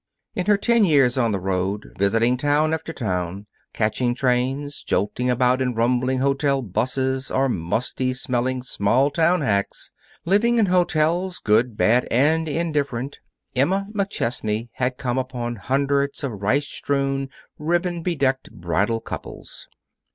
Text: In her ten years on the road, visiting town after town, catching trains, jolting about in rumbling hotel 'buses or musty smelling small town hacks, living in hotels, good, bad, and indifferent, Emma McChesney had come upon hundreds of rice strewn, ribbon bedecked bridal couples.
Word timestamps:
In 0.33 0.47
her 0.47 0.57
ten 0.57 0.83
years 0.83 1.15
on 1.15 1.31
the 1.31 1.39
road, 1.39 1.93
visiting 1.95 2.35
town 2.35 2.73
after 2.73 2.91
town, 2.91 3.45
catching 3.71 4.15
trains, 4.15 4.81
jolting 4.81 5.29
about 5.29 5.61
in 5.61 5.75
rumbling 5.75 6.17
hotel 6.17 6.63
'buses 6.63 7.29
or 7.29 7.47
musty 7.47 8.11
smelling 8.11 8.63
small 8.63 9.11
town 9.11 9.41
hacks, 9.41 9.91
living 10.25 10.57
in 10.57 10.65
hotels, 10.65 11.37
good, 11.37 11.77
bad, 11.77 12.07
and 12.09 12.49
indifferent, 12.49 13.19
Emma 13.55 13.85
McChesney 13.93 14.69
had 14.73 14.97
come 14.97 15.19
upon 15.19 15.57
hundreds 15.57 16.23
of 16.23 16.31
rice 16.41 16.65
strewn, 16.67 17.29
ribbon 17.59 18.01
bedecked 18.01 18.51
bridal 18.51 19.01
couples. 19.01 19.67